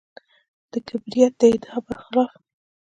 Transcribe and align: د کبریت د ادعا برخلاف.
د 0.71 0.73
کبریت 0.87 1.33
د 1.39 1.41
ادعا 1.53 1.77
برخلاف. 1.85 2.31